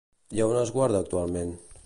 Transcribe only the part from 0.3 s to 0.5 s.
I a